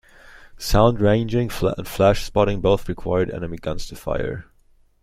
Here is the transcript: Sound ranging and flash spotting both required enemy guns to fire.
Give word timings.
Sound 0.57 0.99
ranging 0.99 1.51
and 1.77 1.87
flash 1.87 2.23
spotting 2.25 2.59
both 2.59 2.89
required 2.89 3.29
enemy 3.29 3.57
guns 3.57 3.85
to 3.85 3.95
fire. 3.95 4.45